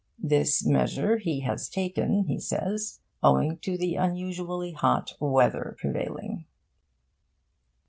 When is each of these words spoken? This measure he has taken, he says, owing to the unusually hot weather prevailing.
This 0.17 0.65
measure 0.65 1.17
he 1.17 1.41
has 1.41 1.69
taken, 1.69 2.23
he 2.23 2.39
says, 2.39 3.01
owing 3.21 3.59
to 3.59 3.77
the 3.77 3.97
unusually 3.97 4.71
hot 4.71 5.13
weather 5.19 5.75
prevailing. 5.79 6.45